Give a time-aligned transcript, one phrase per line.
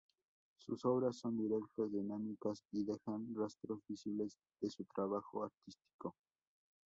[0.57, 6.15] Sus obras son directas, dinámicas y dejan rastros visibles de su trabajo artístico.